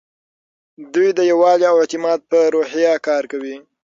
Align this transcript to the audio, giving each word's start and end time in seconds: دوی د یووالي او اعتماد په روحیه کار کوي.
دوی 0.93 1.09
د 1.17 1.19
یووالي 1.31 1.65
او 1.71 1.77
اعتماد 1.81 2.19
په 2.31 2.39
روحیه 2.53 2.93
کار 3.07 3.23
کوي. 3.31 3.55